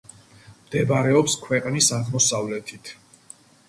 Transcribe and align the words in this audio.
მდებარეობს 0.61 1.37
ქვეყნის 1.43 1.93
აღმოსავლეთით. 2.01 2.95